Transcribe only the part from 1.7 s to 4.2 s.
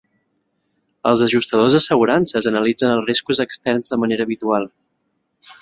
d'assegurances analitzen els riscos externs de